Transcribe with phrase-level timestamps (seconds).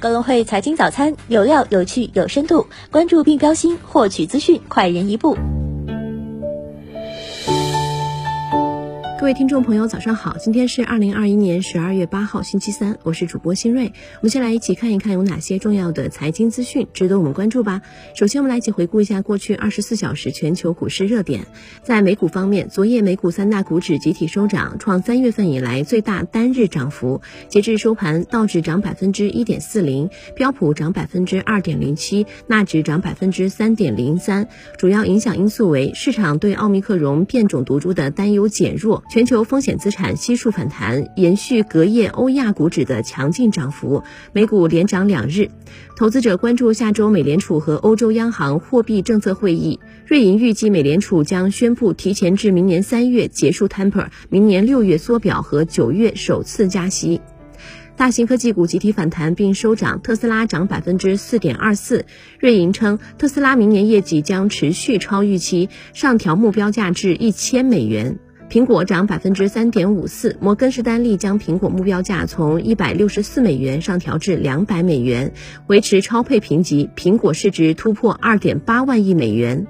[0.00, 5.36] 高隆汇财经早餐有料、有趣、有深度，关注并标新，获取资讯快人一步。
[9.18, 10.36] 各位听众朋友，早上好！
[10.38, 13.92] 今天是二零二一年十二月八号，星期三，我是主播新锐。
[14.18, 17.82] 我们先来一起看一看有哪些重要的财经资讯值得我们关注吧。
[18.14, 21.48] 首先，我们来一起回顾一下过去二十四小时全球股市热点。
[21.82, 27.20] 在美股方面，昨夜美股三大股指集体收涨，创三月份以来最大单日涨幅。
[27.48, 34.48] 截至收盘，道指涨百分之一点四零，标普涨百分之二点零七，纳指涨百分之三点零三。
[34.76, 39.02] 主要影响因素为市场对奥密克戎变种毒株的担忧减弱。
[39.08, 44.02] 全球风险资产悉数反弹，延续隔夜欧亚股指的强劲涨幅，
[44.34, 45.48] 美股连涨两日。
[45.96, 57.22] 投资者关注下周美联储和欧洲央行货币政策会议，瑞银预计美联储将宣布提前至明年三月结束 taper，明年六月缩表和九月首次加息。
[57.96, 62.04] 大型科技股集体反弹并收涨，特斯拉涨百分之四点二四。
[62.38, 68.18] 瑞银称，特斯拉明年业绩将持续超预期，上调目标价至一千美元。
[68.50, 75.32] 苹果涨百分之三点五四，摩根士丹利将苹果目标价从一百六十四美元上调至两百美元，
[75.66, 76.88] 维持超配评级。
[76.96, 79.66] 苹果市值突破二点八万亿美元。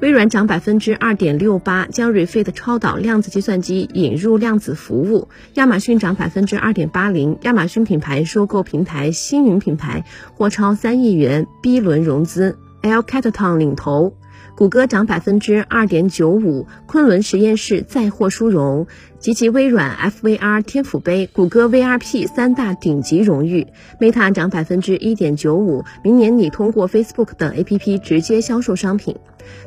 [0.00, 5.28] 微软涨百分之二点六八，将 Refit 超导量子计算机引入量子服务。
[5.54, 12.56] 亚马逊涨百分之二点八零，亚马逊品牌收购平台星云品牌或超三亿元 B 轮融资。
[12.80, 14.14] L Catton 领投。
[14.54, 18.86] 谷歌涨百分之二点九五，昆仑实验室再获殊荣，
[19.18, 23.66] 及其微软 FVR 天府杯、谷歌 VRP 三大顶级荣誉。
[23.98, 29.16] Meta 涨百分之一点九五，明年拟通过 Facebook 等 APP 直接销售商品。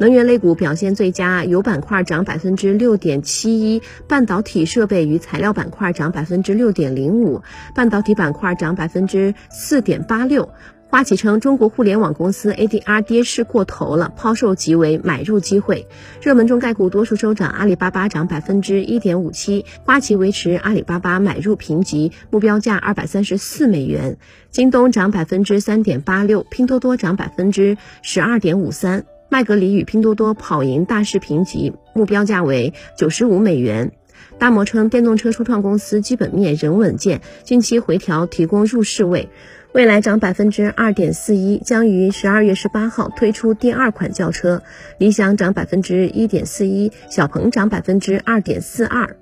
[0.00, 7.42] 能源类股表现最佳，油板块涨百分之六点七一，半导体设备与材料板块涨百分之六点零五，
[7.74, 10.48] 半导体板块涨百分之四点八六。
[10.90, 15.86] 花旗称，中国互联网公司 ADR 跌势过头了，抛售即为买入机会。
[16.20, 24.18] 热门中概股多数收涨，阿里巴巴涨百分之一点五七，花旗维持阿里巴巴买入评级，目标价二百三十四美元。
[24.50, 33.92] 京东涨百分之三点八六，拼多多涨百分之十二点五三，麦格理与拼多多跑赢大势评级，目标价为九十五美元。
[34.38, 39.28] 大摩称，电动车初创公司基本面仍稳健，近期回调提供入市位。
[39.72, 44.60] 未来涨百分之二点四一，将于十二月十八号推出第二款轿车。
[44.98, 49.16] 理想涨百分之一点四一，小鹏涨百分之二点四二。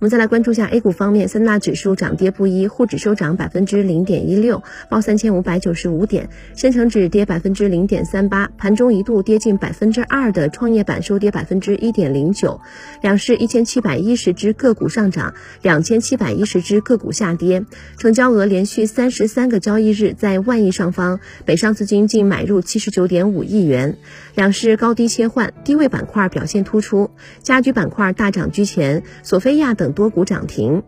[0.00, 12.60] 我们再来关注下 A 股方面，三大指数涨跌不一，沪指收涨百分之零点一六，报三千五百九十五点；深成指跌百分之零点三八，盘中一度跌近百分之二的创业板收跌百分之一点零九。
[13.02, 17.64] 两市一千七百一十只个股上涨，两千七百一十只个股下跌，
[17.96, 23.96] 成交额连续三十三个交易日在万亿上方，北上资金净买入七十九点五亿元。
[24.36, 27.10] 两市高低切换，低位板块表现突出，
[27.42, 30.82] 家居板块大涨居前，索菲亚等多股涨停。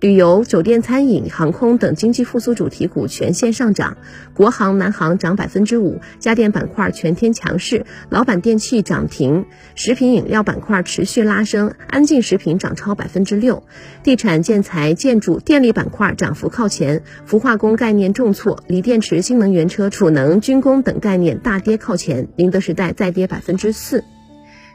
[0.00, 3.96] 旅游、酒店、餐饮、航空等经济复苏主题股全线上涨，
[4.34, 13.62] 国航、南航涨百分之五，家电板块全天强势，老板电器涨停，食品饮料板块持续拉升，安进食品涨超百分之六，
[14.02, 24.04] 地产、建材、建筑、电力板块涨幅靠前，氟化工概念重挫，锂电池、新能源车、储能、军工等概念大跌靠前，宁德时代再跌百分之四。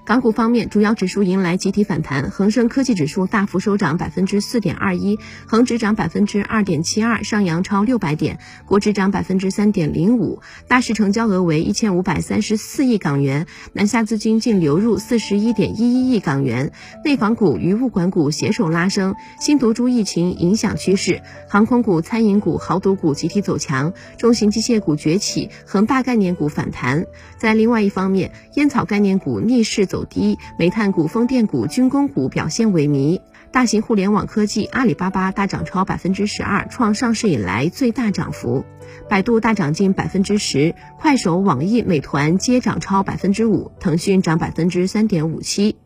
[0.05, 5.17] 港股方面，主要指数迎来集体反弹，恒生科技指数大幅收涨百分之四点二一，
[5.47, 16.72] 恒指涨百分之二点七二，上扬超六百点，国指涨百分之三点零五，大市成交额为一千五百三十四亿港元，南下资金净流入四十一点一一亿港元，
[17.03, 27.07] 内房股与物管股携手拉升，新毒株疫情影响趋势，航空股、餐饮股、豪赌股集体走强，中型机械股崛起，恒大概念股反弹。
[27.39, 29.94] 在另外一方面，烟草概念股逆势走。
[29.95, 33.22] 走低，煤炭股、风电股、军工股表现萎靡。
[33.53, 38.66] 大型互联网科技，阿里巴巴大涨超百分之十二，创上市以来最大涨幅。
[39.09, 45.78] 百度大涨近百分之十，快手、网易、美团皆涨超百分之五，腾讯涨百分之三点五七。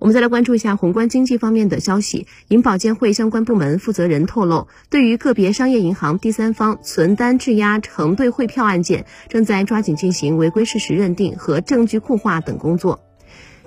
[0.00, 2.26] 我们再来关注一下宏观经济方面的消息。
[2.48, 12.98] 银保监会相关部门负责人透露，对于个别商业银行第三方存单质押承兑汇票案件，正在抓紧进行违规事实认定和证据固化等工作。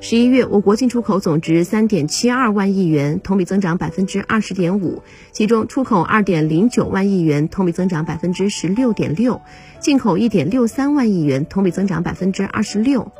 [0.01, 5.01] 十一月，我国进出口总值三点七二万亿元，同比增长百分之二十点五，
[5.31, 9.41] 其中出口二点零九万亿元，同比增长百分之十六点六，
[9.79, 13.11] 进口一点六三万亿元，同比增长百分之二十六，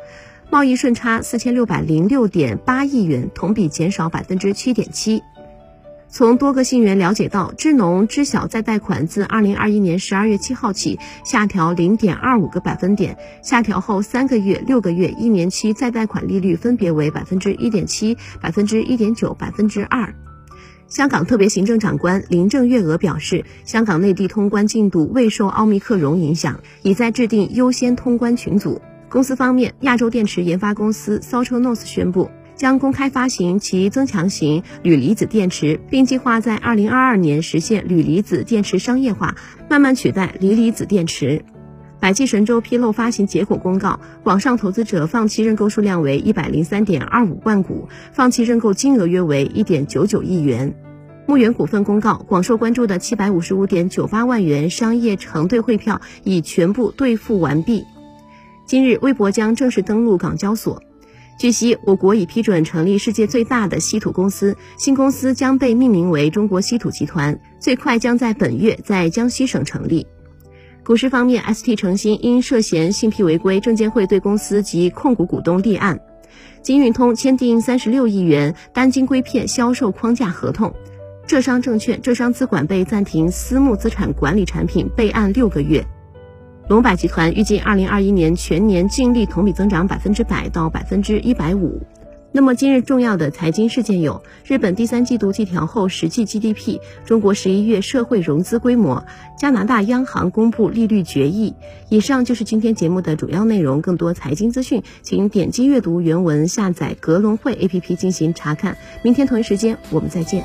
[0.50, 5.22] 贸易顺差四千六百零六点八亿元，同比减少百分之七点七。
[6.16, 20.14] 从多个信源了解到，支农知晓再贷款自二零二一年十二月七号起下调零点二五个百分点，下调后三个月、六个月、一年期再贷款利率分别为百分之一点七、百分之一点九、百分之二。
[20.88, 28.80] 香港特别行政长官林郑月娥表示，香港内地通关进度未受奥密克戎影响，已在制定优先通关群组。
[29.10, 39.36] 公司方面，亚洲电池研发公司 s o c h n o s 宣布，将公开发行其增强型铝离子电池，并计划在2022年实现铝离子电池商业化，
[39.68, 41.44] 慢慢取代锂离子电池。
[41.98, 50.74] 百济神州披露发行结果公告，网上投资者放弃认购数量为一百零三点二五万股，放弃认购金额约为一点九九亿元。
[51.26, 57.84] 牧原股份公告，广受关注的七百五十五点九八万元商业承兑汇票已全部兑付完毕。
[58.66, 60.82] 今日，微博将正式登陆港交所。
[61.38, 70.06] 据悉，我国已批准成立世界最大的稀土公司，新公司将被命名为中国稀土集团，最快将在本月在江西省成立。
[70.82, 76.00] 股市方面，ST 诚心因涉嫌信披违规，证监会对公司及控股股东立案。
[76.62, 80.74] 金运通签订三十六亿元单晶硅片销售框架合同。
[81.26, 85.86] 浙商证券、浙商资管被暂停私募资产管理产品备案六个月。
[86.68, 91.80] 龙柏集团预计二零二一年全年净利同比增长百分之百到百分之一百五。
[92.32, 99.06] 那么今日重要的财经事件有：日本第三季度季调后实际 GDP，中国十一月社会融资规模，
[99.38, 101.54] 加拿大央行公布利率决议。
[101.88, 103.80] 以上就是今天节目的主要内容。
[103.80, 108.76] 更多财经资讯，请点击阅读原文，下载格隆汇 APP 进行查看。
[109.02, 110.44] 明天同一时间我们再见。